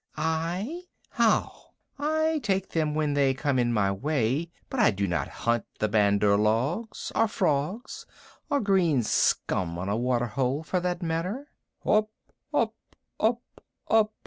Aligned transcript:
"I? 0.17 0.85
How? 1.11 1.73
I 1.99 2.39
take 2.41 2.69
them 2.69 2.95
when 2.95 3.13
they 3.13 3.35
come 3.35 3.59
in 3.59 3.71
my 3.71 3.91
way, 3.91 4.49
but 4.67 4.79
I 4.79 4.89
do 4.89 5.05
not 5.05 5.27
hunt 5.27 5.65
the 5.77 5.87
Bandar 5.87 6.37
log, 6.37 6.87
or 7.13 7.27
frogs 7.27 8.07
or 8.49 8.59
green 8.61 9.03
scum 9.03 9.77
on 9.77 9.89
a 9.89 9.95
water 9.95 10.25
hole, 10.25 10.63
for 10.63 10.79
that 10.79 11.03
matter." 11.03 11.49
"Up, 11.85 12.09
Up! 12.51 12.73
Up, 13.19 13.43
Up! 13.91 14.11